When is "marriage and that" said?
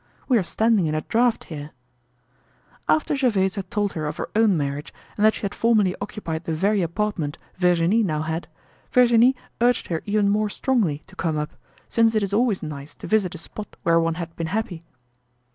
4.57-5.35